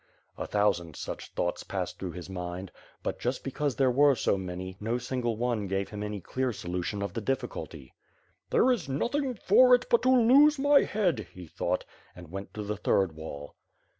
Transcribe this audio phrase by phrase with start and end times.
[0.35, 2.71] A thousand such thoughts passed through his mind;
[3.03, 7.03] but, just because there were so many, no single one gave him any clear solution
[7.03, 7.93] of the difficulty.
[8.49, 11.85] "There is nothing for it, but to lose my head," he thought
[12.15, 13.55] and went to the third wall.